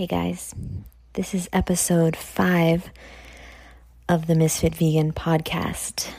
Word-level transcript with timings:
Hey 0.00 0.06
guys, 0.06 0.54
this 1.12 1.34
is 1.34 1.50
episode 1.52 2.16
five 2.16 2.88
of 4.08 4.28
the 4.28 4.34
Misfit 4.34 4.74
Vegan 4.74 5.12
podcast. 5.12 6.10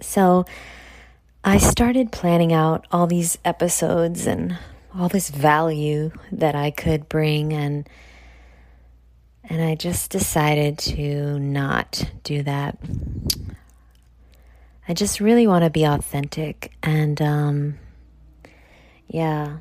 So, 0.00 0.44
I 1.44 1.58
started 1.58 2.10
planning 2.10 2.52
out 2.52 2.88
all 2.90 3.06
these 3.06 3.38
episodes 3.44 4.26
and 4.26 4.58
all 4.92 5.08
this 5.08 5.30
value 5.30 6.10
that 6.32 6.56
I 6.56 6.72
could 6.72 7.08
bring 7.08 7.52
and 7.52 7.88
and 9.44 9.62
I 9.62 9.76
just 9.76 10.10
decided 10.10 10.76
to 10.78 11.38
not 11.38 12.10
do 12.24 12.42
that. 12.42 12.78
I 14.88 14.94
just 14.94 15.20
really 15.20 15.46
want 15.46 15.62
to 15.62 15.70
be 15.70 15.84
authentic 15.84 16.72
and 16.82 17.22
um 17.22 17.78
yeah, 19.06 19.58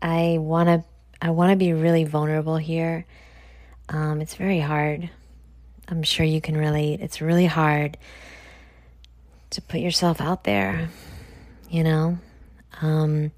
I 0.00 0.38
want 0.38 0.68
to 0.68 0.84
I 1.24 1.30
want 1.30 1.50
to 1.50 1.56
be 1.56 1.72
really 1.72 2.02
vulnerable 2.02 2.56
here. 2.56 3.06
Um, 3.88 4.20
it's 4.20 4.34
very 4.34 4.58
hard. 4.58 5.08
I'm 5.86 6.02
sure 6.02 6.26
you 6.26 6.40
can 6.40 6.56
relate. 6.56 7.00
It's 7.00 7.20
really 7.20 7.46
hard 7.46 7.96
to 9.50 9.62
put 9.62 9.78
yourself 9.78 10.20
out 10.20 10.42
there, 10.42 10.88
you 11.70 11.84
know? 11.84 12.18
Um, 12.80 13.30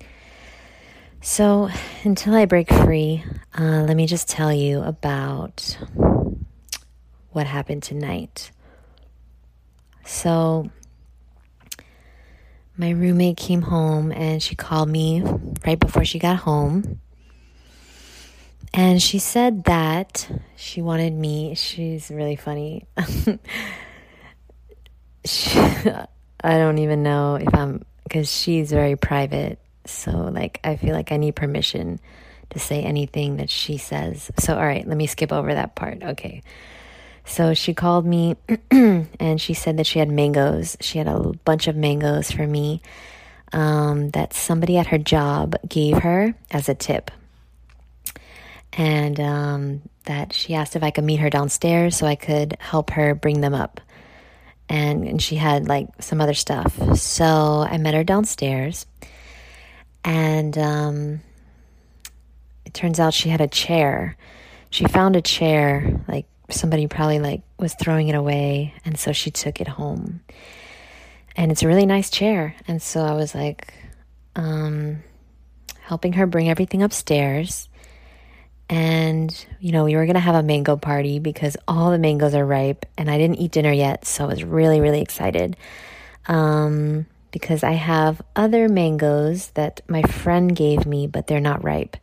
so, 1.21 1.69
until 2.05 2.35
I 2.35 2.47
break 2.47 2.73
free, 2.73 3.23
uh, 3.59 3.85
let 3.87 3.97
me 3.97 4.07
just 4.07 4.31
tell 4.31 4.53
you 4.53 4.81
about 4.81 5.77
what 7.33 7.47
happened 7.47 7.83
tonight. 7.83 8.51
So, 10.07 10.71
my 12.79 12.91
roommate 12.91 13.37
came 13.37 13.61
home 13.61 14.11
and 14.11 14.43
she 14.43 14.55
called 14.55 14.89
me 14.89 15.23
right 15.67 15.79
before 15.79 16.07
she 16.07 16.19
got 16.19 16.39
home. 16.39 17.01
And 18.73 19.03
she 19.03 19.19
said 19.19 19.65
that 19.65 20.29
she 20.57 20.83
wanted 20.83 21.13
me, 21.13 21.55
she's 21.55 22.11
really 22.11 22.37
funny. 22.37 22.87
she, 25.25 25.59
I 25.59 26.59
don't 26.59 26.79
even 26.79 27.03
know 27.03 27.37
if 27.37 27.55
I'm, 27.55 27.85
because 28.05 28.31
she's 28.31 28.71
very 28.71 28.97
private. 28.97 29.59
So, 29.87 30.11
like, 30.13 30.61
I 30.65 30.77
feel 30.77 30.95
like 30.95 31.13
I 31.13 31.19
need 31.19 31.37
permission 31.37 32.01
to 32.51 32.59
say 32.59 32.83
anything 32.83 33.37
that 33.37 33.51
she 33.51 33.77
says. 33.77 34.31
So, 34.39 34.55
all 34.55 34.65
right, 34.65 34.87
let 34.87 34.97
me 34.97 35.07
skip 35.07 35.33
over 35.33 35.53
that 35.55 35.75
part. 35.75 36.03
Okay. 36.03 36.43
So 37.25 37.55
she 37.55 37.75
called 37.75 38.07
me 38.07 38.37
and 38.71 39.41
she 39.41 39.55
said 39.55 39.79
that 39.79 39.87
she 39.87 39.99
had 39.99 40.11
mangoes. 40.11 40.77
She 40.81 40.99
had 40.99 41.09
a 41.09 41.33
bunch 41.45 41.69
of 41.69 41.77
mangoes 41.77 42.31
for 42.31 42.47
me 42.47 42.83
um, 43.53 44.11
that 44.11 44.35
somebody 44.35 44.77
at 44.77 44.89
her 44.89 44.99
job 44.99 45.57
gave 45.67 45.99
her 45.99 46.35
as 46.51 46.69
a 46.69 46.75
tip. 46.75 47.11
And 48.77 49.21
um, 49.21 49.83
that 50.05 50.33
she 50.33 50.55
asked 50.55 50.77
if 50.77 50.83
I 50.83 50.91
could 50.91 51.05
meet 51.05 51.21
her 51.21 51.31
downstairs 51.31 51.97
so 51.97 52.07
I 52.07 52.17
could 52.17 52.57
help 52.61 52.91
her 52.91 53.15
bring 53.15 53.41
them 53.41 53.55
up. 53.55 53.81
And, 54.69 55.07
and 55.07 55.23
she 55.23 55.37
had 55.37 55.69
like 55.69 55.89
some 56.01 56.21
other 56.21 56.35
stuff. 56.35 56.99
So 56.99 57.67
I 57.69 57.79
met 57.79 57.95
her 57.95 58.05
downstairs. 58.05 58.87
And 60.05 60.57
um, 60.59 61.21
it 62.65 62.75
turns 62.75 62.99
out 62.99 63.15
she 63.15 63.29
had 63.29 63.41
a 63.41 63.49
chair. 63.49 64.17
She 64.71 64.87
found 64.87 65.15
a 65.17 65.23
chair 65.23 66.01
like 66.09 66.27
somebody 66.51 66.87
probably 66.87 67.19
like 67.19 67.43
was 67.59 67.75
throwing 67.75 68.09
it 68.09 68.15
away 68.15 68.75
and 68.85 68.99
so 68.99 69.13
she 69.13 69.31
took 69.31 69.61
it 69.61 69.69
home 69.69 70.21
and 71.37 71.51
it's 71.51 71.63
a 71.63 71.69
really 71.69 71.87
nice 71.87 72.11
chair 72.11 72.55
and 72.69 72.83
so 72.83 73.01
i 73.01 73.13
was 73.13 73.35
like 73.35 73.73
um, 74.37 75.03
helping 75.81 76.15
her 76.15 76.27
bring 76.27 76.49
everything 76.51 76.83
upstairs 76.83 77.69
and 78.69 79.47
you 79.61 79.73
know 79.73 79.85
we 79.85 79.95
were 79.95 80.07
going 80.07 80.15
to 80.15 80.21
have 80.21 80.35
a 80.35 80.43
mango 80.43 80.77
party 80.77 81.19
because 81.19 81.57
all 81.69 81.91
the 81.91 81.99
mangoes 81.99 82.35
are 82.35 82.45
ripe 82.45 82.87
and 82.97 83.11
i 83.11 83.19
didn't 83.19 83.37
eat 83.37 83.53
dinner 83.53 83.73
yet 83.73 84.05
so 84.05 84.25
i 84.25 84.27
was 84.27 84.43
really 84.43 84.81
really 84.81 85.01
excited 85.01 85.57
um, 86.27 87.07
because 87.31 87.63
i 87.63 87.73
have 87.73 88.23
other 88.35 88.69
mangoes 88.69 89.49
that 89.51 89.81
my 89.89 90.03
friend 90.03 90.57
gave 90.57 90.87
me 90.87 91.07
but 91.07 91.27
they're 91.27 91.41
not 91.41 91.63
ripe 91.63 91.97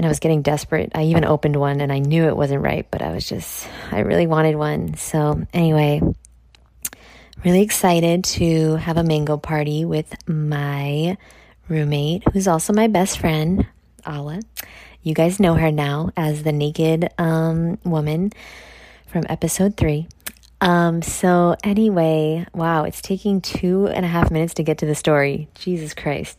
and 0.00 0.06
I 0.06 0.08
was 0.08 0.20
getting 0.20 0.40
desperate. 0.40 0.92
I 0.94 1.02
even 1.04 1.26
opened 1.26 1.56
one 1.56 1.82
and 1.82 1.92
I 1.92 1.98
knew 1.98 2.24
it 2.24 2.34
wasn't 2.34 2.62
right, 2.62 2.86
but 2.90 3.02
I 3.02 3.12
was 3.12 3.28
just, 3.28 3.68
I 3.92 3.98
really 3.98 4.26
wanted 4.26 4.56
one. 4.56 4.94
So, 4.94 5.46
anyway, 5.52 6.00
really 7.44 7.60
excited 7.60 8.24
to 8.24 8.76
have 8.76 8.96
a 8.96 9.04
mango 9.04 9.36
party 9.36 9.84
with 9.84 10.14
my 10.26 11.18
roommate, 11.68 12.24
who's 12.32 12.48
also 12.48 12.72
my 12.72 12.86
best 12.86 13.18
friend, 13.18 13.66
Ala. 14.06 14.40
You 15.02 15.14
guys 15.14 15.40
know 15.40 15.54
her 15.54 15.72
now 15.72 16.10
as 16.16 16.42
the 16.42 16.52
naked 16.52 17.08
um, 17.18 17.78
woman 17.84 18.32
from 19.06 19.24
episode 19.28 19.76
three. 19.76 20.06
Um, 20.60 21.00
so, 21.00 21.56
anyway, 21.64 22.46
wow, 22.52 22.84
it's 22.84 23.00
taking 23.00 23.40
two 23.40 23.86
and 23.86 24.04
a 24.04 24.08
half 24.08 24.30
minutes 24.30 24.54
to 24.54 24.62
get 24.62 24.78
to 24.78 24.86
the 24.86 24.94
story. 24.94 25.48
Jesus 25.54 25.94
Christ. 25.94 26.38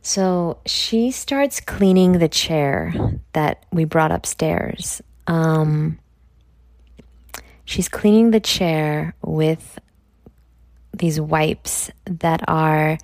So 0.00 0.58
she 0.64 1.10
starts 1.10 1.60
cleaning 1.60 2.12
the 2.12 2.28
chair 2.28 2.94
that 3.32 3.64
we 3.72 3.84
brought 3.84 4.12
upstairs. 4.12 5.02
Um, 5.26 5.98
she's 7.64 7.88
cleaning 7.88 8.30
the 8.30 8.40
chair 8.40 9.14
with 9.22 9.78
these 10.92 11.20
wipes 11.20 11.90
that 12.06 12.42
are, 12.48 12.98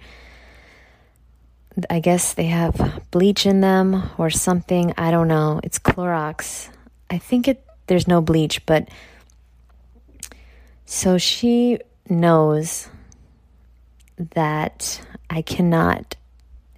I 1.91 2.01
guess 2.01 2.35
they 2.35 2.47
have 2.47 3.03
bleach 3.11 3.47
in 3.47 3.61
them 3.61 4.11
or 4.19 4.31
something. 4.31 4.95
I 4.97 5.11
don't 5.11 5.29
know. 5.29 5.61
It's 5.63 5.79
Clorox. 5.79 6.69
I 7.11 7.19
think 7.19 7.49
it. 7.49 7.65
There's 7.87 8.09
no 8.09 8.23
bleach, 8.23 8.65
but 8.65 8.89
so 10.87 11.19
she 11.19 11.79
knows 12.09 12.89
that 14.35 15.01
I 15.29 15.43
cannot 15.43 16.17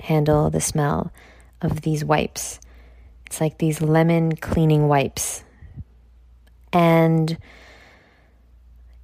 handle 0.01 0.51
the 0.51 0.61
smell 0.61 1.13
of 1.61 1.83
these 1.83 2.05
wipes. 2.05 2.59
It's 3.27 3.41
like 3.41 3.59
these 3.59 3.81
lemon 3.81 4.35
cleaning 4.37 4.89
wipes. 4.89 5.45
And, 6.73 7.37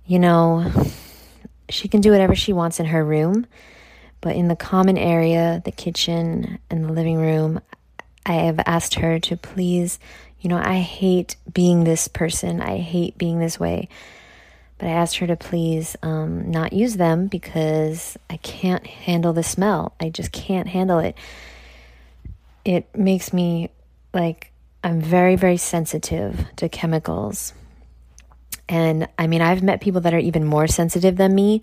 you 0.07 0.19
know, 0.19 0.71
she 1.69 1.89
can 1.89 2.01
do 2.01 2.11
whatever 2.11 2.35
she 2.35 2.53
wants 2.53 2.81
in 2.81 2.87
her 2.87 3.05
room, 3.05 3.47
but 4.23 4.37
in 4.37 4.49
the 4.49 4.57
common 4.57 4.97
area, 4.97 5.61
the 5.67 5.73
kitchen 5.73 6.59
and 6.71 6.85
the 6.85 6.93
living 6.93 7.19
room, 7.19 7.61
I 8.25 8.35
have 8.35 8.61
asked 8.65 8.95
her 8.95 9.19
to 9.19 9.37
please, 9.37 9.99
you 10.41 10.49
know, 10.49 10.57
I 10.57 10.79
hate 10.79 11.37
being 11.53 11.85
this 11.85 12.09
person, 12.09 12.63
I 12.63 12.79
hate 12.79 13.19
being 13.19 13.41
this 13.41 13.61
way. 13.61 13.89
But 14.79 14.89
I 14.89 14.93
asked 14.93 15.19
her 15.19 15.27
to 15.27 15.37
please 15.37 15.97
um, 16.03 16.51
not 16.51 16.73
use 16.73 16.97
them 16.97 17.27
because 17.27 18.17
I 18.31 18.37
can't 18.39 18.87
handle 18.87 19.33
the 19.33 19.43
smell. 19.43 19.95
I 20.01 20.09
just 20.09 20.33
can't 20.33 20.69
handle 20.69 21.01
it. 21.01 21.17
It 22.65 22.97
makes 22.97 23.33
me 23.33 23.71
like 24.15 24.53
I'm 24.85 25.01
very, 25.01 25.37
very 25.37 25.57
sensitive 25.57 26.47
to 26.57 26.69
chemicals. 26.69 27.55
And 28.69 29.09
I 29.19 29.27
mean, 29.27 29.41
I've 29.41 29.63
met 29.63 29.81
people 29.81 30.01
that 30.03 30.15
are 30.15 30.19
even 30.19 30.45
more 30.45 30.67
sensitive 30.67 31.17
than 31.17 31.35
me. 31.35 31.63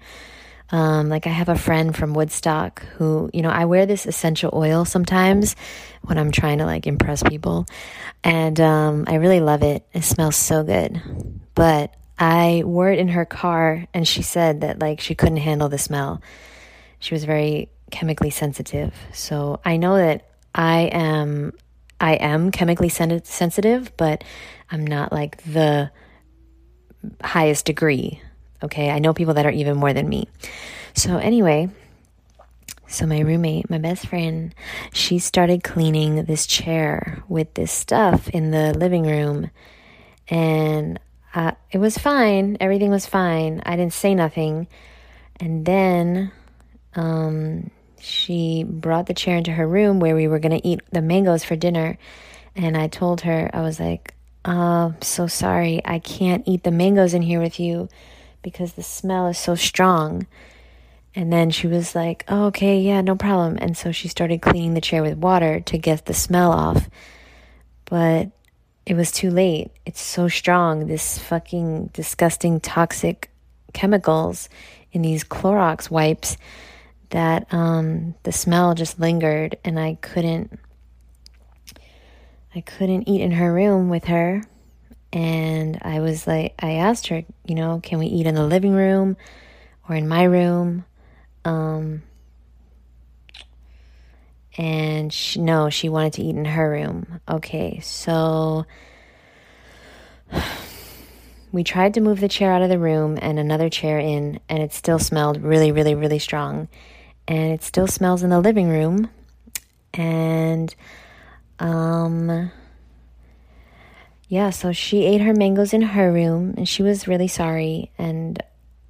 Um, 0.72 1.10
like 1.10 1.26
I 1.26 1.32
have 1.32 1.50
a 1.50 1.58
friend 1.58 1.96
from 1.96 2.14
Woodstock 2.14 2.84
who, 2.98 3.30
you 3.34 3.42
know, 3.42 3.50
I 3.50 3.66
wear 3.66 3.86
this 3.86 4.06
essential 4.06 4.52
oil 4.54 4.86
sometimes 4.86 5.56
when 6.04 6.18
I'm 6.18 6.32
trying 6.32 6.60
to 6.60 6.66
like 6.66 6.86
impress 6.86 7.24
people, 7.24 7.66
and 8.24 8.60
um, 8.60 9.06
I 9.08 9.16
really 9.16 9.40
love 9.40 9.64
it. 9.64 9.86
It 9.94 10.04
smells 10.04 10.36
so 10.36 10.64
good, 10.64 11.02
but 11.56 11.96
I 12.20 12.64
wore 12.66 12.92
it 12.92 13.00
in 13.00 13.08
her 13.10 13.26
car 13.26 13.88
and 13.94 14.06
she 14.06 14.22
said 14.22 14.62
that 14.62 14.80
like 14.80 15.00
she 15.00 15.16
couldn't 15.16 15.38
handle 15.38 15.70
the 15.70 15.78
smell. 15.78 16.22
She 17.00 17.16
was 17.16 17.24
very 17.24 17.70
chemically 17.92 18.30
sensitive. 18.30 18.94
So 19.14 19.62
I 19.64 19.78
know 19.78 19.96
that 19.96 20.30
I 20.54 20.82
am 20.92 21.54
I 22.02 22.16
am 22.16 22.52
chemically 22.52 22.90
sen- 22.90 23.24
sensitive, 23.24 23.96
but 23.96 24.24
I'm 24.70 24.86
not 24.86 25.12
like 25.14 25.42
the 25.44 25.92
highest 27.24 27.66
degree. 27.66 28.22
Okay? 28.64 28.90
I 28.90 29.00
know 29.00 29.14
people 29.14 29.36
that 29.36 29.46
are 29.46 29.52
even 29.52 29.78
more 29.78 29.94
than 29.94 30.10
me. 30.10 30.28
So 30.94 31.18
anyway, 31.18 31.70
so 32.88 33.06
my 33.06 33.20
roommate, 33.20 33.70
my 33.70 33.78
best 33.78 34.08
friend, 34.08 34.54
she 34.92 35.20
started 35.20 35.64
cleaning 35.64 36.24
this 36.24 36.48
chair 36.48 37.24
with 37.28 37.54
this 37.54 37.72
stuff 37.72 38.30
in 38.30 38.52
the 38.52 38.74
living 38.74 39.04
room 39.04 39.52
and 40.28 41.00
uh, 41.34 41.52
it 41.72 41.78
was 41.78 41.98
fine. 41.98 42.58
Everything 42.60 42.90
was 42.90 43.06
fine. 43.06 43.62
I 43.66 43.76
didn't 43.76 43.94
say 43.94 44.16
nothing. 44.16 44.68
And 45.40 45.66
then 45.66 46.32
um, 46.96 47.70
she 48.00 48.64
brought 48.64 49.06
the 49.06 49.14
chair 49.14 49.38
into 49.38 49.52
her 49.52 49.68
room 49.68 50.00
where 50.00 50.16
we 50.16 50.28
were 50.28 50.40
going 50.40 50.60
to 50.60 50.68
eat 50.68 50.82
the 50.92 51.02
mangoes 51.02 51.44
for 51.44 51.56
dinner. 51.56 51.98
And 52.56 52.76
I 52.76 52.88
told 52.88 53.22
her, 53.22 53.50
I 53.54 53.62
was 53.62 53.80
like, 53.80 54.16
oh, 54.46 54.52
I'm 54.52 55.02
so 55.02 55.28
sorry. 55.28 55.82
I 55.86 56.00
can't 56.00 56.48
eat 56.48 56.64
the 56.64 56.72
mangoes 56.72 57.14
in 57.14 57.22
here 57.22 57.40
with 57.40 57.60
you 57.60 57.90
because 58.42 58.74
the 58.74 58.84
smell 58.84 59.28
is 59.28 59.38
so 59.38 59.56
strong. 59.56 60.28
And 61.16 61.34
then 61.34 61.50
she 61.50 61.68
was 61.68 61.96
like, 61.96 62.24
oh, 62.28 62.46
okay, 62.48 62.80
yeah, 62.80 63.02
no 63.02 63.16
problem. 63.16 63.58
And 63.60 63.76
so 63.76 63.92
she 63.92 64.08
started 64.08 64.42
cleaning 64.42 64.74
the 64.76 64.82
chair 64.82 65.02
with 65.02 65.18
water 65.18 65.60
to 65.60 65.78
get 65.78 66.06
the 66.06 66.14
smell 66.14 66.52
off. 66.52 66.90
but 67.86 68.30
it 68.86 68.96
was 68.96 69.12
too 69.12 69.30
late. 69.30 69.70
It's 69.86 70.02
so 70.02 70.28
strong. 70.28 70.88
This 70.88 71.20
fucking 71.20 71.92
disgusting 71.94 72.60
toxic 72.60 73.30
chemicals 73.74 74.50
in 74.92 75.04
these 75.04 75.24
Clorox 75.24 75.92
wipes 75.92 76.38
that 77.12 77.52
um, 77.54 78.16
the 78.24 78.32
smell 78.32 78.74
just 78.74 79.00
lingered 79.00 79.58
and 79.64 79.80
I 79.80 79.98
couldn't 80.02 80.60
I 82.56 82.62
couldn't 82.62 83.08
eat 83.08 83.22
in 83.22 83.32
her 83.32 83.54
room 83.54 83.90
with 83.90 84.06
her 84.06 84.42
and 85.12 85.80
I 85.82 86.00
was 86.00 86.28
like 86.28 86.54
I 86.60 86.74
asked 86.74 87.08
her, 87.08 87.24
you 87.46 87.56
know, 87.56 87.80
can 87.82 88.00
we 88.00 88.08
eat 88.08 88.28
in 88.28 88.36
the 88.36 88.46
living 88.46 88.74
room 88.74 89.18
or 89.88 89.96
in 89.96 90.08
my 90.08 90.24
room? 90.24 90.86
Um, 91.46 92.04
and 94.58 95.12
she, 95.12 95.40
no, 95.40 95.70
she 95.70 95.90
wanted 95.90 96.14
to 96.14 96.24
eat 96.24 96.36
in 96.36 96.46
her 96.46 96.70
room. 96.70 97.22
Okay, 97.30 97.80
so 97.80 98.66
we 101.52 101.64
tried 101.64 101.94
to 101.94 102.02
move 102.02 102.20
the 102.20 102.28
chair 102.28 102.52
out 102.52 102.62
of 102.62 102.70
the 102.70 102.78
room 102.78 103.18
and 103.22 103.40
another 103.40 103.70
chair 103.70 104.00
in, 104.00 104.40
and 104.50 104.62
it 104.62 104.74
still 104.74 105.00
smelled 105.00 105.42
really, 105.42 105.72
really, 105.72 105.96
really 105.96 106.20
strong. 106.20 106.68
And 107.28 107.54
it 107.54 107.64
still 107.64 107.88
smells 107.88 108.22
in 108.22 108.32
the 108.32 108.40
living 108.42 108.70
room. 108.70 109.10
And, 109.94 110.76
um, 111.60 112.52
yeah, 114.30 114.52
so 114.52 114.72
she 114.72 115.06
ate 115.06 115.22
her 115.22 115.34
mangoes 115.34 115.74
in 115.74 115.82
her 115.82 116.14
room, 116.14 116.54
and 116.56 116.70
she 116.70 116.84
was 116.84 117.08
really 117.08 117.28
sorry. 117.28 117.92
And, 117.98 118.42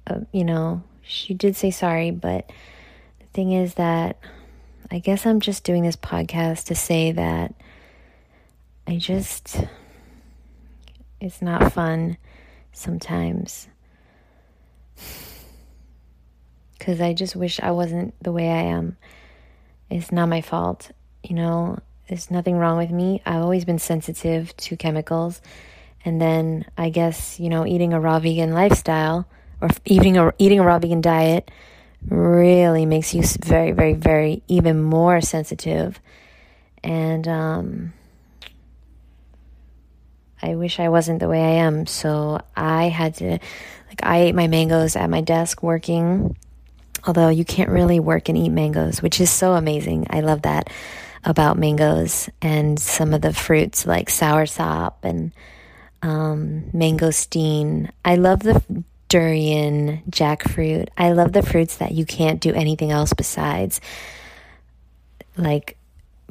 uh, 0.06 0.20
you 0.32 0.44
know, 0.44 0.82
she 1.02 1.32
did 1.32 1.56
say 1.56 1.70
sorry, 1.70 2.10
but 2.10 2.50
the 3.20 3.26
thing 3.32 3.52
is 3.52 3.74
that 3.74 4.18
I 4.90 4.98
guess 4.98 5.24
I'm 5.24 5.40
just 5.40 5.64
doing 5.64 5.82
this 5.82 5.96
podcast 5.96 6.64
to 6.64 6.74
say 6.74 7.12
that 7.12 7.54
I 8.86 8.98
just, 8.98 9.56
it's 11.22 11.40
not 11.40 11.72
fun 11.72 12.18
sometimes. 12.72 13.66
Because 16.78 17.00
I 17.00 17.14
just 17.14 17.34
wish 17.34 17.60
I 17.60 17.70
wasn't 17.70 18.14
the 18.22 18.32
way 18.32 18.50
I 18.50 18.62
am. 18.62 18.98
It's 19.88 20.12
not 20.12 20.28
my 20.28 20.42
fault. 20.42 20.90
You 21.22 21.34
know, 21.34 21.78
there's 22.10 22.28
nothing 22.28 22.56
wrong 22.56 22.76
with 22.76 22.90
me. 22.90 23.22
I've 23.24 23.40
always 23.40 23.64
been 23.64 23.78
sensitive 23.78 24.54
to 24.56 24.76
chemicals. 24.76 25.40
And 26.04 26.20
then 26.20 26.64
I 26.76 26.90
guess, 26.90 27.38
you 27.38 27.48
know, 27.48 27.64
eating 27.64 27.92
a 27.92 28.00
raw 28.00 28.18
vegan 28.18 28.52
lifestyle 28.52 29.28
or 29.60 29.68
eating 29.84 30.16
a, 30.16 30.34
eating 30.36 30.58
a 30.58 30.64
raw 30.64 30.80
vegan 30.80 31.02
diet 31.02 31.48
really 32.08 32.84
makes 32.84 33.14
you 33.14 33.22
very, 33.22 33.70
very, 33.70 33.92
very 33.92 34.42
even 34.48 34.82
more 34.82 35.20
sensitive. 35.20 36.00
And 36.82 37.28
um, 37.28 37.92
I 40.42 40.56
wish 40.56 40.80
I 40.80 40.88
wasn't 40.88 41.20
the 41.20 41.28
way 41.28 41.40
I 41.40 41.64
am. 41.64 41.86
So 41.86 42.40
I 42.56 42.88
had 42.88 43.14
to, 43.16 43.38
like, 43.88 44.00
I 44.02 44.22
ate 44.22 44.34
my 44.34 44.48
mangoes 44.48 44.96
at 44.96 45.08
my 45.10 45.20
desk 45.20 45.62
working. 45.62 46.36
Although 47.06 47.28
you 47.28 47.44
can't 47.44 47.70
really 47.70 48.00
work 48.00 48.28
and 48.28 48.36
eat 48.36 48.48
mangoes, 48.48 49.00
which 49.00 49.20
is 49.20 49.30
so 49.30 49.52
amazing. 49.52 50.08
I 50.10 50.22
love 50.22 50.42
that 50.42 50.70
about 51.24 51.58
mangoes 51.58 52.28
and 52.40 52.78
some 52.78 53.12
of 53.12 53.20
the 53.20 53.32
fruits 53.32 53.86
like 53.86 54.08
soursop 54.08 54.94
and 55.02 55.32
um, 56.02 56.64
mangosteen. 56.72 57.90
I 58.04 58.16
love 58.16 58.40
the 58.40 58.62
durian, 59.08 60.02
jackfruit. 60.10 60.88
I 60.96 61.12
love 61.12 61.32
the 61.32 61.42
fruits 61.42 61.76
that 61.76 61.92
you 61.92 62.06
can't 62.06 62.40
do 62.40 62.54
anything 62.54 62.90
else 62.90 63.12
besides 63.12 63.80
like 65.36 65.76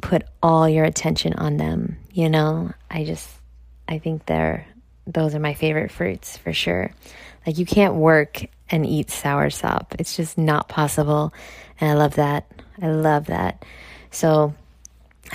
put 0.01 0.23
all 0.41 0.67
your 0.67 0.85
attention 0.85 1.33
on 1.33 1.57
them, 1.57 1.97
you 2.11 2.29
know? 2.29 2.73
I 2.89 3.03
just 3.03 3.29
I 3.87 3.99
think 3.99 4.25
they're 4.25 4.65
those 5.05 5.35
are 5.35 5.39
my 5.39 5.53
favorite 5.53 5.91
fruits 5.91 6.37
for 6.37 6.53
sure. 6.53 6.91
Like 7.45 7.57
you 7.57 7.65
can't 7.65 7.95
work 7.95 8.45
and 8.69 8.85
eat 8.85 9.07
soursop. 9.07 9.87
It's 9.99 10.15
just 10.15 10.37
not 10.37 10.69
possible. 10.69 11.33
And 11.79 11.91
I 11.91 11.93
love 11.95 12.15
that. 12.15 12.49
I 12.81 12.87
love 12.87 13.25
that. 13.27 13.65
So 14.11 14.53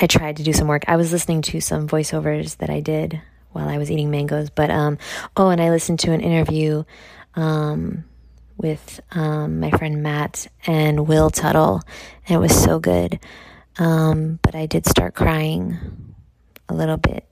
I 0.01 0.07
tried 0.07 0.37
to 0.39 0.43
do 0.43 0.53
some 0.53 0.69
work. 0.69 0.85
I 0.89 0.97
was 0.97 1.13
listening 1.13 1.43
to 1.43 1.61
some 1.61 1.89
voiceovers 1.89 2.57
that 2.59 2.71
I 2.71 2.81
did 2.81 3.21
while 3.53 3.69
I 3.69 3.79
was 3.79 3.91
eating 3.91 4.11
mangoes, 4.11 4.51
but 4.51 4.71
um 4.71 4.99
oh, 5.37 5.51
and 5.51 5.61
I 5.61 5.71
listened 5.71 6.01
to 6.01 6.13
an 6.13 6.21
interview 6.21 6.85
um, 7.37 8.05
with 8.57 9.01
um, 9.13 9.61
my 9.61 9.71
friend 9.71 10.03
Matt 10.03 10.47
and 10.67 11.07
Will 11.07 11.31
Tuttle, 11.31 11.83
and 12.27 12.37
it 12.37 12.39
was 12.39 12.55
so 12.55 12.79
good. 12.79 13.19
Um, 13.79 14.39
but 14.43 14.55
I 14.55 14.67
did 14.67 14.87
start 14.87 15.15
crying 15.15 15.77
a 16.69 16.75
little 16.75 16.97
bit. 16.97 17.27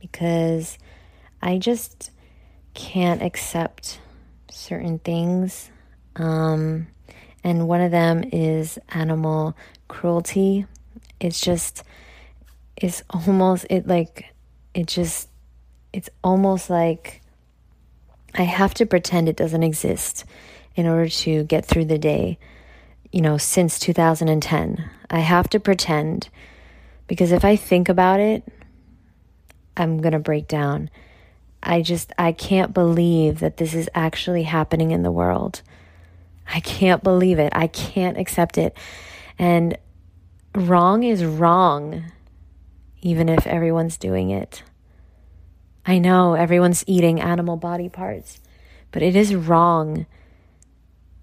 Because 0.00 0.78
I 1.42 1.58
just 1.58 2.10
can't 2.74 3.22
accept 3.22 3.98
certain 4.50 4.98
things. 4.98 5.70
Um, 6.16 6.88
and 7.46 7.68
one 7.68 7.80
of 7.80 7.92
them 7.92 8.24
is 8.32 8.76
animal 8.88 9.56
cruelty. 9.86 10.66
It's 11.20 11.40
just, 11.40 11.84
it's 12.76 13.04
almost, 13.08 13.66
it 13.70 13.86
like, 13.86 14.34
it 14.74 14.88
just, 14.88 15.28
it's 15.92 16.10
almost 16.24 16.68
like 16.68 17.22
I 18.34 18.42
have 18.42 18.74
to 18.74 18.84
pretend 18.84 19.28
it 19.28 19.36
doesn't 19.36 19.62
exist 19.62 20.24
in 20.74 20.88
order 20.88 21.08
to 21.08 21.44
get 21.44 21.64
through 21.64 21.84
the 21.84 21.98
day. 21.98 22.40
You 23.12 23.20
know, 23.20 23.38
since 23.38 23.78
2010, 23.78 24.90
I 25.08 25.20
have 25.20 25.48
to 25.50 25.60
pretend 25.60 26.28
because 27.06 27.30
if 27.30 27.44
I 27.44 27.54
think 27.54 27.88
about 27.88 28.18
it, 28.18 28.42
I'm 29.76 29.98
going 29.98 30.14
to 30.14 30.18
break 30.18 30.48
down. 30.48 30.90
I 31.62 31.82
just, 31.82 32.12
I 32.18 32.32
can't 32.32 32.74
believe 32.74 33.38
that 33.38 33.58
this 33.58 33.72
is 33.72 33.88
actually 33.94 34.42
happening 34.42 34.90
in 34.90 35.04
the 35.04 35.12
world. 35.12 35.62
I 36.52 36.60
can't 36.60 37.02
believe 37.02 37.38
it. 37.38 37.52
I 37.54 37.66
can't 37.66 38.18
accept 38.18 38.58
it. 38.58 38.76
And 39.38 39.76
wrong 40.54 41.02
is 41.02 41.24
wrong 41.24 42.04
even 43.02 43.28
if 43.28 43.46
everyone's 43.46 43.96
doing 43.96 44.30
it. 44.30 44.62
I 45.84 45.98
know 45.98 46.34
everyone's 46.34 46.82
eating 46.86 47.20
animal 47.20 47.56
body 47.56 47.88
parts, 47.88 48.40
but 48.90 49.02
it 49.02 49.14
is 49.14 49.34
wrong. 49.34 50.06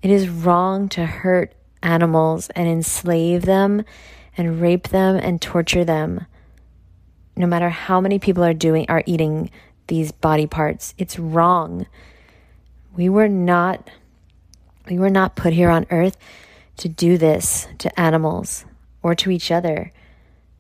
It 0.02 0.10
is 0.10 0.30
wrong 0.30 0.88
to 0.90 1.06
hurt 1.06 1.54
animals 1.82 2.50
and 2.56 2.68
enslave 2.68 3.42
them 3.42 3.84
and 4.38 4.62
rape 4.62 4.88
them 4.90 5.18
and 5.18 5.42
torture 5.42 5.84
them. 5.84 6.26
No 7.36 7.46
matter 7.48 7.70
how 7.70 8.00
many 8.00 8.20
people 8.20 8.44
are 8.44 8.54
doing 8.54 8.86
are 8.88 9.04
eating 9.06 9.50
these 9.88 10.12
body 10.12 10.48
parts, 10.48 10.94
it's 10.98 11.20
wrong. 11.20 11.88
We 12.96 13.10
were 13.10 13.28
not 13.28 13.90
we 14.90 15.00
were 15.00 15.10
not 15.10 15.36
put 15.36 15.54
here 15.54 15.70
on 15.70 15.86
earth 15.92 16.18
to 16.78 16.90
do 16.90 17.18
this 17.18 17.68
to 17.80 18.00
animals 18.00 18.66
or 19.02 19.16
to 19.16 19.32
each 19.32 19.52
other. 19.52 19.92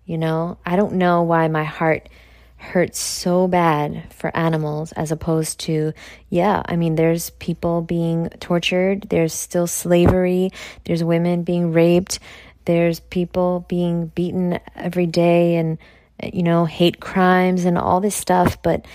You 0.05 0.17
know, 0.17 0.57
I 0.65 0.75
don't 0.75 0.93
know 0.93 1.23
why 1.23 1.47
my 1.47 1.63
heart 1.63 2.09
hurts 2.57 2.99
so 2.99 3.47
bad 3.47 4.11
for 4.13 4.35
animals 4.35 4.93
as 4.93 5.11
opposed 5.11 5.59
to, 5.59 5.93
yeah, 6.29 6.63
I 6.65 6.77
mean, 6.77 6.95
there's 6.95 7.29
people 7.31 7.81
being 7.81 8.29
tortured, 8.39 9.07
there's 9.09 9.33
still 9.33 9.67
slavery, 9.67 10.49
there's 10.85 11.03
women 11.03 11.43
being 11.43 11.73
raped, 11.73 12.19
there's 12.65 13.01
people 13.01 13.65
being 13.67 14.07
beaten 14.07 14.59
every 14.75 15.05
day, 15.05 15.55
and, 15.55 15.77
you 16.31 16.43
know, 16.43 16.63
hate 16.63 17.01
crimes 17.01 17.65
and 17.65 17.77
all 17.77 17.99
this 17.99 18.15
stuff, 18.15 18.61
but 18.61 18.85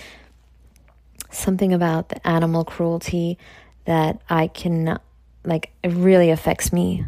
something 1.29 1.71
about 1.71 2.09
the 2.09 2.27
animal 2.27 2.63
cruelty 2.65 3.37
that 3.85 4.19
I 4.29 4.47
can, 4.47 4.97
like, 5.43 5.71
it 5.83 5.89
really 5.89 6.29
affects 6.29 6.71
me. 6.73 7.05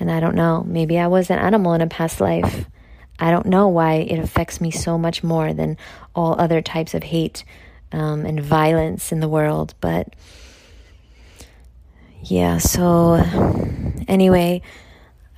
And 0.00 0.10
I 0.10 0.20
don't 0.20 0.34
know, 0.34 0.64
maybe 0.66 0.98
I 0.98 1.06
was 1.06 1.30
an 1.30 1.38
animal 1.38 1.74
in 1.74 1.80
a 1.80 1.86
past 1.86 2.20
life. 2.20 2.66
I 3.18 3.30
don't 3.30 3.46
know 3.46 3.68
why 3.68 3.94
it 3.94 4.18
affects 4.18 4.60
me 4.60 4.70
so 4.70 4.98
much 4.98 5.22
more 5.22 5.52
than 5.52 5.76
all 6.14 6.40
other 6.40 6.60
types 6.60 6.94
of 6.94 7.04
hate 7.04 7.44
um, 7.92 8.26
and 8.26 8.40
violence 8.40 9.12
in 9.12 9.20
the 9.20 9.28
world. 9.28 9.74
But 9.80 10.14
yeah, 12.24 12.58
so 12.58 13.14
anyway, 14.08 14.62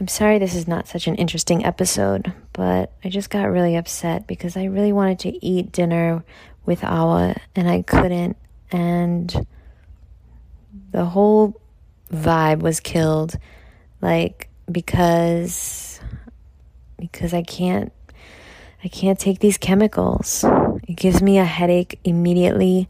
I'm 0.00 0.08
sorry 0.08 0.38
this 0.38 0.54
is 0.54 0.66
not 0.66 0.88
such 0.88 1.06
an 1.06 1.14
interesting 1.16 1.64
episode, 1.64 2.32
but 2.52 2.92
I 3.04 3.08
just 3.08 3.30
got 3.30 3.44
really 3.44 3.76
upset 3.76 4.26
because 4.26 4.56
I 4.56 4.64
really 4.64 4.92
wanted 4.92 5.18
to 5.20 5.44
eat 5.44 5.72
dinner 5.72 6.24
with 6.64 6.82
Awa 6.84 7.36
and 7.54 7.68
I 7.68 7.82
couldn't. 7.82 8.36
And 8.72 9.46
the 10.90 11.04
whole 11.04 11.60
vibe 12.14 12.60
was 12.60 12.80
killed. 12.80 13.36
Like, 14.00 14.48
because 14.70 16.00
because 16.98 17.34
I 17.34 17.42
can't 17.42 17.92
I 18.82 18.88
can't 18.88 19.18
take 19.18 19.40
these 19.40 19.58
chemicals. 19.58 20.44
It 20.86 20.96
gives 20.96 21.22
me 21.22 21.38
a 21.38 21.44
headache 21.44 21.98
immediately. 22.04 22.88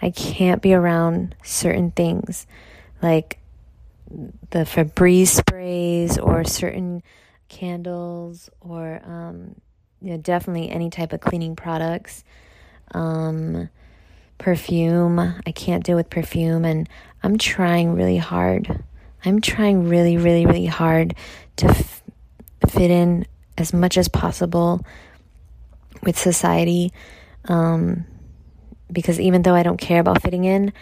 I 0.00 0.10
can't 0.10 0.62
be 0.62 0.74
around 0.74 1.34
certain 1.42 1.90
things 1.90 2.46
like 3.02 3.38
the 4.50 4.60
Febreze 4.60 5.28
sprays 5.28 6.18
or 6.18 6.44
certain 6.44 7.02
candles 7.48 8.50
or 8.60 9.00
um, 9.04 9.56
know, 10.12 10.16
definitely 10.16 10.70
any 10.70 10.90
type 10.90 11.12
of 11.12 11.20
cleaning 11.20 11.56
products. 11.56 12.24
Um, 12.92 13.68
perfume. 14.38 15.18
I 15.18 15.52
can't 15.52 15.84
deal 15.84 15.96
with 15.96 16.10
perfume, 16.10 16.64
and 16.64 16.88
I'm 17.22 17.38
trying 17.38 17.94
really 17.94 18.18
hard. 18.18 18.82
I'm 19.24 19.40
trying 19.40 19.88
really, 19.88 20.16
really, 20.16 20.46
really 20.46 20.66
hard 20.66 21.14
to 21.56 21.66
f- 21.66 22.02
fit 22.68 22.90
in 22.90 23.26
as 23.58 23.72
much 23.72 23.96
as 23.98 24.08
possible 24.08 24.84
with 26.02 26.18
society. 26.18 26.92
Um, 27.46 28.06
because 28.92 29.18
even 29.18 29.42
though 29.42 29.54
I 29.54 29.62
don't 29.62 29.80
care 29.80 30.00
about 30.00 30.22
fitting 30.22 30.44
in, 30.44 30.72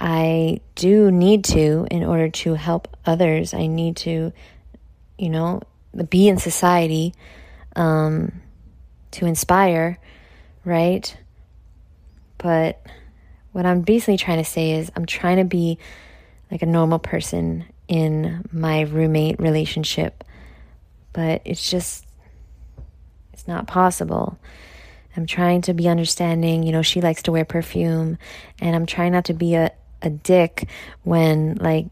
I 0.00 0.60
do 0.74 1.10
need 1.10 1.44
to 1.46 1.86
in 1.90 2.02
order 2.04 2.28
to 2.28 2.54
help 2.54 2.96
others. 3.06 3.54
I 3.54 3.66
need 3.66 3.96
to, 3.98 4.32
you 5.18 5.30
know, 5.30 5.62
be 6.08 6.28
in 6.28 6.38
society 6.38 7.14
um, 7.76 8.32
to 9.12 9.26
inspire, 9.26 9.98
right? 10.64 11.16
But 12.44 12.82
what 13.52 13.64
I'm 13.64 13.80
basically 13.80 14.18
trying 14.18 14.36
to 14.36 14.44
say 14.44 14.72
is 14.72 14.92
I'm 14.94 15.06
trying 15.06 15.38
to 15.38 15.44
be 15.44 15.78
like 16.50 16.60
a 16.60 16.66
normal 16.66 16.98
person 16.98 17.64
in 17.88 18.46
my 18.52 18.82
roommate 18.82 19.40
relationship, 19.40 20.22
but 21.14 21.40
it's 21.46 21.70
just, 21.70 22.06
it's 23.32 23.48
not 23.48 23.66
possible. 23.66 24.38
I'm 25.16 25.24
trying 25.24 25.62
to 25.62 25.72
be 25.72 25.88
understanding. 25.88 26.64
You 26.64 26.72
know, 26.72 26.82
she 26.82 27.00
likes 27.00 27.22
to 27.22 27.32
wear 27.32 27.46
perfume, 27.46 28.18
and 28.58 28.76
I'm 28.76 28.84
trying 28.84 29.12
not 29.12 29.24
to 29.26 29.32
be 29.32 29.54
a, 29.54 29.70
a 30.02 30.10
dick 30.10 30.68
when, 31.02 31.54
like, 31.54 31.86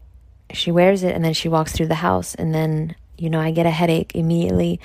she 0.51 0.71
wears 0.71 1.01
it 1.01 1.15
and 1.15 1.25
then 1.25 1.33
she 1.33 1.49
walks 1.49 1.71
through 1.71 1.87
the 1.87 1.95
house, 1.95 2.35
and 2.35 2.53
then, 2.53 2.95
you 3.17 3.31
know, 3.31 3.39
I 3.39 3.49
get 3.49 3.65
a 3.65 3.71
headache 3.71 4.11
immediately. 4.13 4.79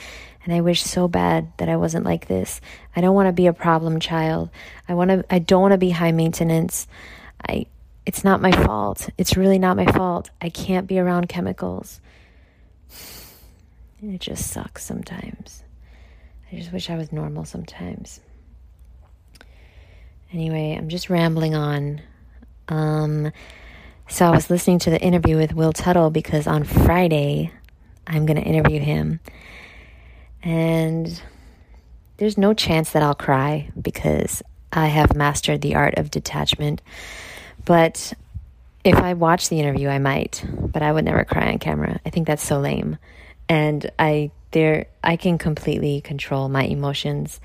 And 0.48 0.56
I 0.56 0.62
wish 0.62 0.82
so 0.82 1.08
bad 1.08 1.52
that 1.58 1.68
I 1.68 1.76
wasn't 1.76 2.06
like 2.06 2.26
this. 2.26 2.62
I 2.96 3.02
don't 3.02 3.14
want 3.14 3.26
to 3.26 3.34
be 3.34 3.48
a 3.48 3.52
problem 3.52 4.00
child. 4.00 4.48
I 4.88 4.94
want 4.94 5.10
to 5.10 5.22
I 5.28 5.40
don't 5.40 5.60
want 5.60 5.72
to 5.72 5.78
be 5.78 5.90
high 5.90 6.12
maintenance. 6.12 6.86
I 7.46 7.66
it's 8.06 8.24
not 8.24 8.40
my 8.40 8.52
fault. 8.52 9.10
It's 9.18 9.36
really 9.36 9.58
not 9.58 9.76
my 9.76 9.84
fault. 9.92 10.30
I 10.40 10.48
can't 10.48 10.86
be 10.86 10.98
around 10.98 11.28
chemicals. 11.28 12.00
It 14.02 14.22
just 14.22 14.50
sucks 14.50 14.86
sometimes. 14.86 15.64
I 16.50 16.56
just 16.56 16.72
wish 16.72 16.88
I 16.88 16.96
was 16.96 17.12
normal 17.12 17.44
sometimes. 17.44 18.20
Anyway, 20.32 20.74
I'm 20.78 20.88
just 20.88 21.10
rambling 21.10 21.56
on. 21.56 22.00
Um, 22.68 23.32
so 24.08 24.24
I 24.24 24.30
was 24.30 24.48
listening 24.48 24.78
to 24.78 24.88
the 24.88 25.00
interview 25.02 25.36
with 25.36 25.52
Will 25.52 25.74
Tuttle 25.74 26.08
because 26.08 26.46
on 26.46 26.64
Friday 26.64 27.52
I'm 28.06 28.24
going 28.24 28.42
to 28.42 28.48
interview 28.48 28.80
him. 28.80 29.20
And 30.42 31.20
there's 32.16 32.38
no 32.38 32.54
chance 32.54 32.92
that 32.92 33.02
I'll 33.02 33.14
cry 33.14 33.70
because 33.80 34.42
I 34.72 34.86
have 34.86 35.16
mastered 35.16 35.60
the 35.60 35.74
art 35.74 35.98
of 35.98 36.10
detachment. 36.10 36.82
But 37.64 38.12
if 38.84 38.96
I 38.96 39.14
watch 39.14 39.48
the 39.48 39.60
interview, 39.60 39.88
I 39.88 39.98
might, 39.98 40.44
but 40.52 40.82
I 40.82 40.92
would 40.92 41.04
never 41.04 41.24
cry 41.24 41.52
on 41.52 41.58
camera. 41.58 42.00
I 42.06 42.10
think 42.10 42.26
that's 42.26 42.46
so 42.46 42.60
lame. 42.60 42.98
And 43.48 43.90
I 43.98 44.30
there 44.50 44.86
I 45.04 45.16
can 45.16 45.36
completely 45.36 46.00
control 46.00 46.48
my 46.48 46.64
emotions, 46.64 47.40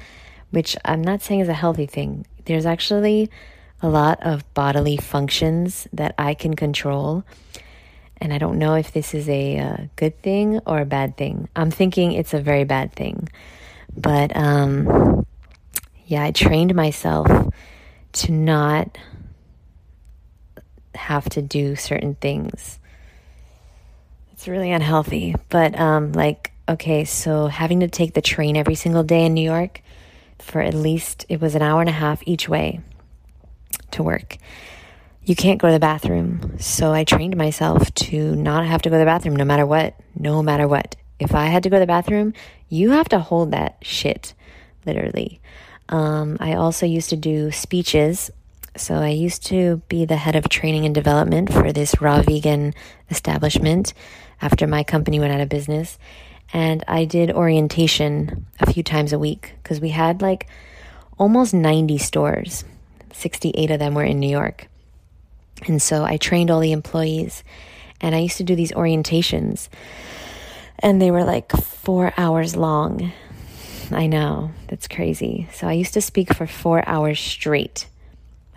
which 0.52 0.78
I'm 0.86 1.02
not 1.02 1.22
saying 1.22 1.42
is 1.42 1.50
a 1.50 1.54
healthy 1.54 1.86
thing 1.86 2.26
there's 2.46 2.66
actually 2.66 3.30
a 3.82 3.90
lot 3.90 4.22
of 4.22 4.52
bodily 4.54 4.98
functions 4.98 5.88
that 5.94 6.16
I 6.18 6.34
can 6.34 6.56
control. 6.56 7.24
And 8.24 8.32
I 8.34 8.38
don't 8.38 8.58
know 8.58 8.76
if 8.76 8.94
this 8.94 9.14
is 9.14 9.28
a, 9.28 9.60
uh, 9.60 9.78
good 9.98 10.18
thing 10.22 10.60
or 10.66 10.80
a 10.80 10.86
bad 10.86 11.18
thing. 11.18 11.50
I'm 11.58 11.72
thinking 11.72 12.14
it's 12.14 12.34
a 12.34 12.40
very 12.40 12.64
bad 12.64 12.94
thing. 12.94 13.28
But 13.98 14.34
um, 14.34 15.26
yeah, 16.06 16.24
I 16.24 16.32
trained 16.32 16.74
myself 16.74 17.28
to 18.14 18.32
not 18.32 18.98
have 20.96 21.28
to 21.32 21.42
do 21.42 21.76
certain 21.76 22.16
things. 22.16 22.80
It's 24.32 24.48
really 24.48 24.72
unhealthy. 24.72 25.36
But 25.50 25.78
um, 25.78 26.14
like, 26.14 26.54
okay, 26.70 27.04
so 27.04 27.48
having 27.48 27.82
to 27.82 27.90
take 27.90 28.14
the 28.14 28.22
train 28.22 28.56
every 28.56 28.76
single 28.76 29.04
day 29.04 29.26
in 29.26 29.34
New 29.34 29.44
York 29.44 29.82
for 30.40 30.62
at 30.62 30.74
least, 30.74 31.26
it 31.28 31.42
was 31.42 31.56
an 31.56 31.62
hour 31.62 31.82
and 31.82 31.90
a 31.90 31.94
half 31.94 32.24
each 32.26 32.48
way 32.48 32.80
to 33.92 34.02
work. 34.02 34.38
You 35.26 35.36
can't 35.36 35.60
go 35.60 35.68
to 35.68 35.74
the 35.74 35.80
bathroom. 35.80 36.58
So 36.60 36.92
I 36.92 37.04
trained 37.04 37.38
myself 37.38 37.94
to 37.94 38.36
not 38.36 38.66
have 38.66 38.82
to 38.82 38.90
go 38.90 38.96
to 38.96 39.00
the 39.00 39.06
bathroom 39.06 39.36
no 39.36 39.46
matter 39.46 39.66
what. 39.66 39.96
No 40.16 40.44
matter 40.44 40.68
what. 40.68 40.96
If 41.20 41.34
I 41.34 41.46
had 41.46 41.64
to 41.64 41.70
go 41.70 41.78
to 41.78 41.80
the 41.80 41.88
bathroom, 41.88 42.34
you 42.68 42.92
have 42.92 43.08
to 43.10 43.20
hold 43.20 43.52
that 43.52 43.78
shit, 43.82 44.34
literally. 44.86 45.40
Um, 45.90 46.38
I 46.40 46.56
also 46.56 46.86
used 46.86 47.10
to 47.12 47.16
do 47.16 47.52
speeches. 47.52 48.32
So 48.76 48.96
I 48.96 49.10
used 49.10 49.46
to 49.48 49.78
be 49.88 50.06
the 50.06 50.18
head 50.18 50.36
of 50.36 50.50
training 50.50 50.86
and 50.86 50.96
development 50.96 51.54
for 51.54 51.72
this 51.72 52.02
raw 52.02 52.22
vegan 52.22 52.74
establishment 53.10 53.94
after 54.42 54.68
my 54.68 54.84
company 54.84 55.20
went 55.20 55.32
out 55.32 55.42
of 55.42 55.48
business 55.48 55.98
and 56.54 56.84
I 56.88 57.06
did 57.06 57.32
orientation 57.32 58.46
a 58.60 58.72
few 58.72 58.84
times 58.84 59.12
a 59.12 59.20
week 59.20 59.54
because 59.62 59.80
we 59.80 59.90
had 59.90 60.22
like 60.22 60.48
almost 61.18 61.54
90 61.54 61.98
stores. 61.98 62.64
68 63.12 63.72
of 63.72 63.80
them 63.80 63.96
were 63.96 64.04
in 64.04 64.20
New 64.20 64.30
York. 64.30 64.68
And 65.68 65.82
so 65.82 66.04
I 66.04 66.18
trained 66.18 66.52
all 66.52 66.60
the 66.60 66.72
employees 66.72 67.44
and 68.02 68.14
I 68.14 68.20
used 68.20 68.38
to 68.38 68.44
do 68.44 68.56
these 68.56 68.72
orientations 68.72 69.70
and 70.80 71.02
they 71.02 71.12
were 71.12 71.24
like 71.24 71.52
4 71.52 72.14
hours 72.18 72.56
long. 72.56 73.12
I 73.92 74.08
know, 74.08 74.52
that's 74.68 74.88
crazy. 74.88 75.48
So 75.54 75.68
I 75.68 75.74
used 75.74 75.94
to 75.94 76.02
speak 76.02 76.34
for 76.34 76.48
4 76.48 76.88
hours 76.88 77.20
straight. 77.20 77.88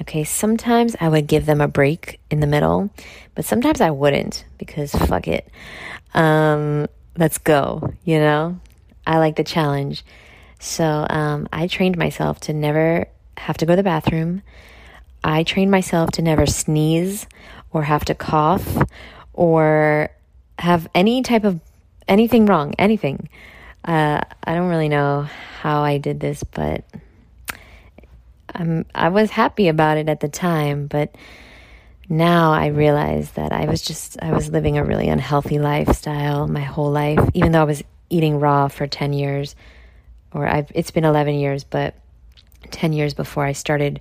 Okay, 0.00 0.24
sometimes 0.24 0.94
I 1.00 1.08
would 1.08 1.26
give 1.26 1.46
them 1.46 1.60
a 1.60 1.68
break 1.68 2.20
in 2.30 2.40
the 2.40 2.46
middle, 2.46 2.90
but 3.34 3.44
sometimes 3.44 3.80
I 3.80 3.90
wouldn't 3.90 4.44
because 4.58 4.92
fuck 4.92 5.26
it. 5.26 5.48
Um, 6.12 6.86
let's 7.16 7.38
go, 7.38 7.94
you 8.04 8.18
know? 8.18 8.60
I 9.06 9.18
like 9.18 9.36
the 9.36 9.44
challenge. 9.44 10.04
So 10.58 11.06
um, 11.08 11.48
I 11.52 11.66
trained 11.66 11.96
myself 11.96 12.40
to 12.40 12.52
never 12.52 13.06
have 13.36 13.56
to 13.58 13.66
go 13.66 13.72
to 13.72 13.76
the 13.76 13.82
bathroom. 13.82 14.42
I 15.26 15.42
trained 15.42 15.72
myself 15.72 16.12
to 16.12 16.22
never 16.22 16.46
sneeze 16.46 17.26
or 17.72 17.82
have 17.82 18.04
to 18.04 18.14
cough 18.14 18.78
or 19.32 20.08
have 20.56 20.86
any 20.94 21.22
type 21.22 21.42
of 21.42 21.60
anything 22.06 22.46
wrong, 22.46 22.74
anything. 22.78 23.28
Uh, 23.84 24.20
I 24.44 24.54
don't 24.54 24.68
really 24.68 24.88
know 24.88 25.26
how 25.60 25.82
I 25.82 25.98
did 25.98 26.20
this, 26.20 26.44
but 26.44 26.84
I'm, 28.54 28.86
I 28.94 29.08
was 29.08 29.30
happy 29.30 29.66
about 29.66 29.98
it 29.98 30.08
at 30.08 30.20
the 30.20 30.28
time, 30.28 30.86
but 30.86 31.12
now 32.08 32.52
I 32.52 32.66
realize 32.66 33.32
that 33.32 33.50
I 33.50 33.66
was 33.66 33.82
just, 33.82 34.16
I 34.22 34.32
was 34.32 34.50
living 34.50 34.78
a 34.78 34.84
really 34.84 35.08
unhealthy 35.08 35.58
lifestyle 35.58 36.46
my 36.46 36.60
whole 36.60 36.92
life, 36.92 37.18
even 37.34 37.50
though 37.50 37.62
I 37.62 37.64
was 37.64 37.82
eating 38.10 38.38
raw 38.38 38.68
for 38.68 38.86
10 38.86 39.12
years, 39.12 39.56
or 40.32 40.46
I've, 40.46 40.70
it's 40.72 40.92
been 40.92 41.04
11 41.04 41.34
years, 41.34 41.64
but 41.64 41.96
10 42.70 42.92
years 42.92 43.12
before 43.12 43.44
I 43.44 43.52
started 43.52 44.00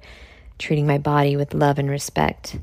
treating 0.58 0.88
my 0.88 0.98
body 0.98 1.36
with 1.36 1.54
love 1.54 1.80
and 1.80 1.90
respect 1.90 2.58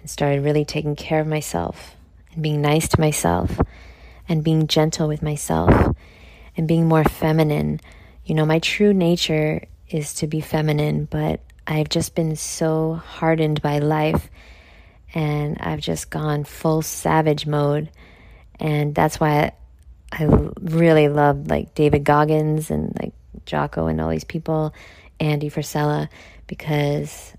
and 0.00 0.10
started 0.10 0.42
really 0.42 0.64
taking 0.64 0.96
care 0.96 1.20
of 1.20 1.26
myself 1.26 1.96
and 2.32 2.42
being 2.42 2.60
nice 2.60 2.88
to 2.88 3.00
myself 3.00 3.60
and 4.28 4.44
being 4.44 4.66
gentle 4.66 5.08
with 5.08 5.22
myself 5.22 5.94
and 6.56 6.68
being 6.68 6.86
more 6.86 7.04
feminine. 7.04 7.80
You 8.24 8.34
know, 8.34 8.46
my 8.46 8.58
true 8.58 8.92
nature 8.92 9.64
is 9.88 10.14
to 10.14 10.26
be 10.26 10.40
feminine, 10.40 11.06
but 11.06 11.40
I've 11.66 11.88
just 11.88 12.14
been 12.14 12.36
so 12.36 12.94
hardened 12.94 13.62
by 13.62 13.78
life 13.78 14.30
and 15.14 15.58
I've 15.60 15.80
just 15.80 16.10
gone 16.10 16.44
full 16.44 16.82
savage 16.82 17.46
mode. 17.46 17.90
And 18.58 18.94
that's 18.94 19.20
why 19.20 19.52
I, 20.12 20.24
really 20.60 21.08
love 21.08 21.48
like 21.48 21.74
David 21.74 22.04
Goggins 22.04 22.70
and 22.70 22.92
like 23.00 23.12
Jocko 23.46 23.86
and 23.86 24.00
all 24.00 24.10
these 24.10 24.24
people, 24.24 24.74
Andy 25.20 25.50
Frisella, 25.50 26.08
because, 26.52 27.32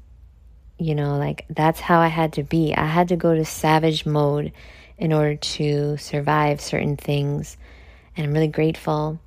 you 0.80 0.96
know, 0.96 1.20
like 1.20 1.46
that's 1.52 1.80
how 1.80 2.00
I 2.00 2.08
had 2.08 2.34
to 2.34 2.42
be. 2.42 2.74
I 2.74 2.88
had 2.88 3.10
to 3.10 3.16
go 3.16 3.36
to 3.36 3.46
savage 3.46 4.08
mode 4.08 4.52
in 4.98 5.14
order 5.14 5.36
to 5.36 5.98
survive 5.98 6.60
certain 6.60 6.98
things. 6.98 7.56
And 8.18 8.26
I'm 8.26 8.34
really 8.34 8.48
grateful. 8.48 9.20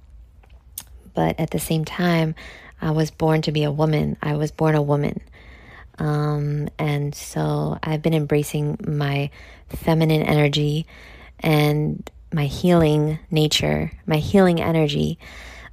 But 1.15 1.39
at 1.39 1.53
the 1.53 1.61
same 1.61 1.85
time, 1.85 2.35
I 2.83 2.91
was 2.91 3.13
born 3.13 3.43
to 3.43 3.53
be 3.53 3.63
a 3.63 3.71
woman. 3.71 4.17
I 4.21 4.35
was 4.35 4.51
born 4.51 4.75
a 4.75 4.83
woman. 4.83 5.21
Um, 6.01 6.69
and 6.81 7.15
so 7.15 7.79
I've 7.81 8.03
been 8.03 8.13
embracing 8.13 8.79
my 8.85 9.31
feminine 9.69 10.23
energy 10.23 10.85
and 11.39 12.11
my 12.33 12.47
healing 12.47 13.21
nature, 13.31 13.93
my 14.05 14.17
healing 14.17 14.61
energy, 14.61 15.21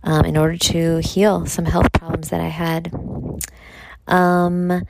um, 0.03 0.23
in 0.23 0.37
order 0.37 0.57
to 0.57 0.97
heal 0.99 1.47
some 1.47 1.65
health 1.65 1.91
problems 1.93 2.29
that 2.29 2.41
I 2.41 2.49
had. 2.49 2.91
Um, 4.07 4.85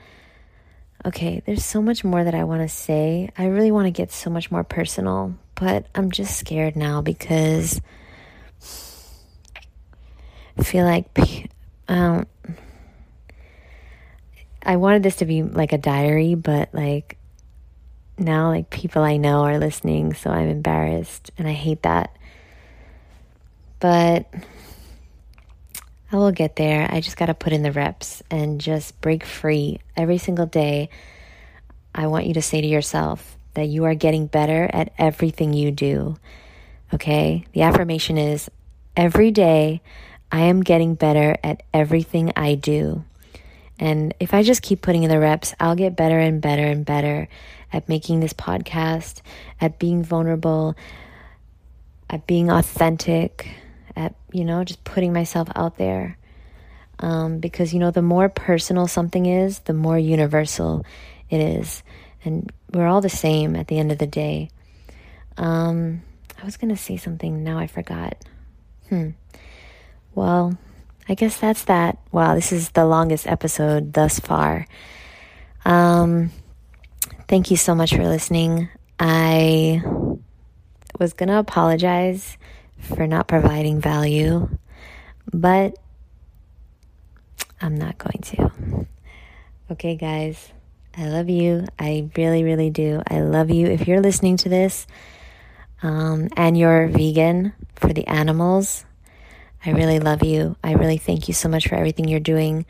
okay, 1.04 1.42
there's 1.46 1.64
so 1.64 1.80
much 1.80 2.04
more 2.04 2.24
that 2.24 2.34
I 2.34 2.44
want 2.44 2.62
to 2.62 2.68
say. 2.68 3.30
I 3.36 3.46
really 3.46 3.70
want 3.70 3.86
to 3.86 3.90
get 3.90 4.12
so 4.12 4.30
much 4.30 4.50
more 4.50 4.64
personal, 4.64 5.34
but 5.54 5.86
I'm 5.94 6.10
just 6.10 6.36
scared 6.36 6.76
now 6.76 7.00
because 7.02 7.80
I 10.58 10.62
feel 10.62 10.84
like 10.84 11.50
um, 11.88 12.26
I 14.62 14.76
wanted 14.76 15.02
this 15.02 15.16
to 15.16 15.26
be 15.26 15.42
like 15.42 15.72
a 15.72 15.78
diary, 15.78 16.34
but 16.34 16.72
like 16.72 17.18
now, 18.16 18.48
like 18.48 18.70
people 18.70 19.02
I 19.02 19.16
know 19.16 19.42
are 19.42 19.58
listening, 19.58 20.14
so 20.14 20.30
I'm 20.30 20.48
embarrassed 20.48 21.30
and 21.36 21.48
I 21.48 21.52
hate 21.52 21.82
that. 21.82 22.16
But 23.80 24.32
I 26.14 26.16
will 26.18 26.30
get 26.30 26.54
there. 26.54 26.86
I 26.88 27.00
just 27.00 27.16
got 27.16 27.26
to 27.26 27.34
put 27.34 27.52
in 27.52 27.64
the 27.64 27.72
reps 27.72 28.22
and 28.30 28.60
just 28.60 29.00
break 29.00 29.24
free 29.24 29.80
every 29.96 30.18
single 30.18 30.46
day. 30.46 30.88
I 31.92 32.06
want 32.06 32.26
you 32.26 32.34
to 32.34 32.42
say 32.42 32.60
to 32.60 32.66
yourself 32.68 33.36
that 33.54 33.64
you 33.64 33.82
are 33.86 33.96
getting 33.96 34.28
better 34.28 34.70
at 34.72 34.92
everything 34.96 35.52
you 35.52 35.72
do. 35.72 36.16
Okay? 36.92 37.44
The 37.52 37.62
affirmation 37.62 38.16
is 38.16 38.48
every 38.96 39.32
day 39.32 39.82
I 40.30 40.42
am 40.42 40.62
getting 40.62 40.94
better 40.94 41.36
at 41.42 41.64
everything 41.74 42.32
I 42.36 42.54
do. 42.54 43.02
And 43.80 44.14
if 44.20 44.34
I 44.34 44.44
just 44.44 44.62
keep 44.62 44.82
putting 44.82 45.02
in 45.02 45.10
the 45.10 45.18
reps, 45.18 45.52
I'll 45.58 45.74
get 45.74 45.96
better 45.96 46.20
and 46.20 46.40
better 46.40 46.64
and 46.64 46.86
better 46.86 47.26
at 47.72 47.88
making 47.88 48.20
this 48.20 48.32
podcast, 48.32 49.20
at 49.60 49.80
being 49.80 50.04
vulnerable, 50.04 50.76
at 52.08 52.24
being 52.28 52.52
authentic, 52.52 53.63
at, 53.96 54.14
you 54.32 54.44
know, 54.44 54.64
just 54.64 54.84
putting 54.84 55.12
myself 55.12 55.48
out 55.54 55.76
there. 55.78 56.18
Um, 57.00 57.38
because, 57.38 57.74
you 57.74 57.80
know, 57.80 57.90
the 57.90 58.02
more 58.02 58.28
personal 58.28 58.86
something 58.86 59.26
is, 59.26 59.60
the 59.60 59.74
more 59.74 59.98
universal 59.98 60.84
it 61.28 61.40
is. 61.40 61.82
And 62.24 62.52
we're 62.72 62.86
all 62.86 63.00
the 63.00 63.08
same 63.08 63.56
at 63.56 63.68
the 63.68 63.78
end 63.78 63.92
of 63.92 63.98
the 63.98 64.06
day. 64.06 64.50
Um, 65.36 66.02
I 66.40 66.44
was 66.44 66.56
to 66.74 66.80
say 66.80 66.96
something, 66.96 67.42
now 67.42 67.58
I 67.58 67.66
forgot. 67.66 68.16
Hmm. 68.88 69.10
Well, 70.14 70.56
I 71.08 71.14
guess 71.14 71.38
that's 71.38 71.64
that. 71.64 71.98
Wow, 72.12 72.34
this 72.34 72.52
is 72.52 72.70
the 72.70 72.86
longest 72.86 73.26
episode 73.26 73.92
thus 73.92 74.20
far. 74.20 74.66
Um, 75.64 76.30
thank 77.28 77.50
you 77.50 77.56
so 77.56 77.74
much 77.74 77.94
for 77.94 78.06
listening. 78.06 78.68
I 78.98 79.82
was 80.98 81.12
to 81.28 81.38
apologize 81.38 82.38
for 82.84 83.06
not 83.06 83.28
providing 83.28 83.80
value, 83.80 84.48
but 85.32 85.76
I'm 87.60 87.76
not 87.76 87.98
going 87.98 88.20
to. 88.22 88.86
Okay, 89.70 89.96
guys, 89.96 90.52
I 90.96 91.08
love 91.08 91.28
you. 91.28 91.66
I 91.78 92.08
really, 92.16 92.44
really 92.44 92.70
do. 92.70 93.02
I 93.08 93.20
love 93.20 93.50
you. 93.50 93.66
If 93.66 93.88
you're 93.88 94.00
listening 94.00 94.36
to 94.38 94.48
this 94.48 94.86
um, 95.82 96.28
and 96.36 96.56
you're 96.56 96.88
vegan 96.88 97.52
for 97.74 97.92
the 97.92 98.06
animals, 98.06 98.84
I 99.64 99.70
really 99.70 99.98
love 99.98 100.22
you. 100.22 100.56
I 100.62 100.72
really 100.72 100.98
thank 100.98 101.26
you 101.26 101.34
so 101.34 101.48
much 101.48 101.68
for 101.68 101.74
everything 101.74 102.06
you're 102.06 102.20
doing 102.20 102.66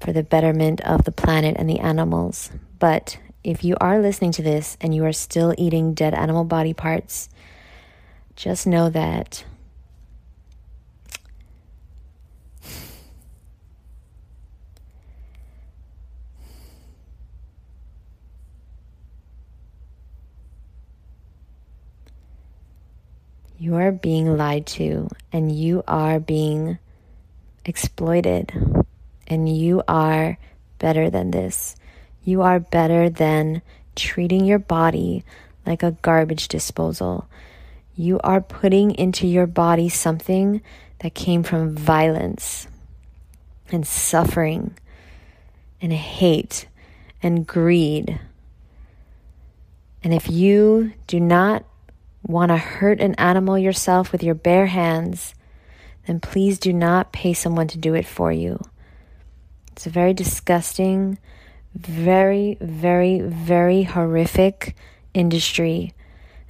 for 0.00 0.12
the 0.12 0.22
betterment 0.22 0.80
of 0.80 1.04
the 1.04 1.12
planet 1.12 1.56
and 1.58 1.70
the 1.70 1.78
animals. 1.78 2.50
But 2.78 3.18
if 3.44 3.62
you 3.62 3.76
are 3.80 4.00
listening 4.00 4.32
to 4.32 4.42
this 4.42 4.76
and 4.80 4.94
you 4.94 5.04
are 5.04 5.12
still 5.12 5.54
eating 5.56 5.94
dead 5.94 6.14
animal 6.14 6.44
body 6.44 6.74
parts, 6.74 7.28
just 8.36 8.66
know 8.66 8.90
that 8.90 9.44
you 23.58 23.74
are 23.74 23.90
being 23.90 24.36
lied 24.36 24.66
to 24.66 25.08
and 25.32 25.50
you 25.50 25.82
are 25.88 26.20
being 26.20 26.78
exploited 27.64 28.52
and 29.26 29.48
you 29.48 29.82
are 29.88 30.38
better 30.78 31.08
than 31.08 31.30
this. 31.30 31.74
You 32.22 32.42
are 32.42 32.60
better 32.60 33.08
than 33.08 33.62
treating 33.94 34.44
your 34.44 34.58
body 34.58 35.24
like 35.64 35.82
a 35.82 35.92
garbage 36.02 36.48
disposal. 36.48 37.26
You 37.96 38.20
are 38.20 38.42
putting 38.42 38.90
into 38.90 39.26
your 39.26 39.46
body 39.46 39.88
something 39.88 40.60
that 40.98 41.14
came 41.14 41.42
from 41.42 41.74
violence 41.74 42.68
and 43.72 43.86
suffering 43.86 44.76
and 45.80 45.92
hate 45.92 46.68
and 47.22 47.46
greed. 47.46 48.20
And 50.04 50.12
if 50.12 50.30
you 50.30 50.92
do 51.06 51.18
not 51.18 51.64
want 52.22 52.50
to 52.50 52.58
hurt 52.58 53.00
an 53.00 53.14
animal 53.14 53.58
yourself 53.58 54.12
with 54.12 54.22
your 54.22 54.34
bare 54.34 54.66
hands, 54.66 55.34
then 56.06 56.20
please 56.20 56.58
do 56.58 56.72
not 56.72 57.12
pay 57.12 57.32
someone 57.32 57.68
to 57.68 57.78
do 57.78 57.94
it 57.94 58.06
for 58.06 58.30
you. 58.30 58.60
It's 59.72 59.86
a 59.86 59.90
very 59.90 60.12
disgusting, 60.12 61.18
very, 61.74 62.56
very, 62.60 63.20
very 63.20 63.84
horrific 63.84 64.76
industry. 65.14 65.94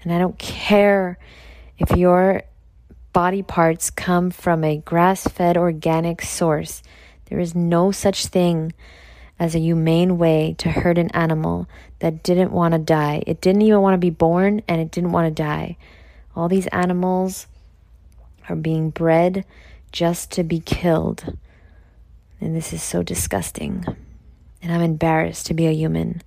And 0.06 0.14
I 0.14 0.18
don't 0.18 0.38
care 0.38 1.18
if 1.78 1.90
your 1.96 2.42
body 3.12 3.42
parts 3.42 3.90
come 3.90 4.30
from 4.30 4.62
a 4.62 4.76
grass 4.76 5.26
fed 5.26 5.56
organic 5.56 6.22
source. 6.22 6.80
There 7.24 7.40
is 7.40 7.56
no 7.56 7.90
such 7.90 8.26
thing 8.26 8.72
as 9.36 9.56
a 9.56 9.58
humane 9.58 10.16
way 10.16 10.54
to 10.58 10.70
hurt 10.70 10.96
an 10.96 11.10
animal 11.10 11.68
that 11.98 12.22
didn't 12.22 12.52
want 12.52 12.70
to 12.70 12.78
die. 12.78 13.24
It 13.26 13.40
didn't 13.40 13.62
even 13.62 13.80
want 13.80 13.94
to 13.94 13.98
be 13.98 14.10
born 14.10 14.62
and 14.68 14.80
it 14.80 14.92
didn't 14.92 15.10
want 15.10 15.26
to 15.26 15.42
die. 15.42 15.76
All 16.36 16.48
these 16.48 16.68
animals 16.68 17.48
are 18.48 18.54
being 18.54 18.90
bred 18.90 19.44
just 19.90 20.30
to 20.32 20.44
be 20.44 20.60
killed. 20.60 21.36
And 22.40 22.54
this 22.54 22.72
is 22.72 22.80
so 22.80 23.02
disgusting. 23.02 23.84
And 24.62 24.72
I'm 24.72 24.82
embarrassed 24.82 25.46
to 25.46 25.54
be 25.54 25.66
a 25.66 25.72
human. 25.72 26.22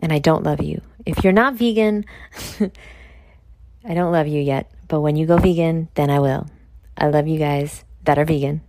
And 0.00 0.12
I 0.12 0.18
don't 0.18 0.42
love 0.42 0.60
you. 0.60 0.82
If 1.06 1.24
you're 1.24 1.32
not 1.32 1.54
vegan, 1.54 2.04
I 3.84 3.94
don't 3.94 4.12
love 4.12 4.26
you 4.26 4.40
yet. 4.40 4.70
But 4.88 5.00
when 5.00 5.16
you 5.16 5.26
go 5.26 5.36
vegan, 5.38 5.88
then 5.94 6.10
I 6.10 6.18
will. 6.18 6.46
I 6.96 7.08
love 7.08 7.28
you 7.28 7.38
guys 7.38 7.84
that 8.04 8.18
are 8.18 8.24
vegan. 8.24 8.62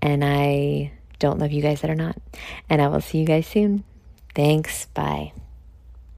And 0.00 0.24
I 0.24 0.92
don't 1.18 1.38
love 1.38 1.52
you 1.52 1.62
guys 1.62 1.80
that 1.80 1.90
are 1.90 1.96
not. 1.96 2.16
And 2.68 2.80
I 2.80 2.88
will 2.88 3.00
see 3.00 3.18
you 3.18 3.26
guys 3.26 3.46
soon. 3.46 3.84
Thanks. 4.34 4.86
Bye. 4.86 5.32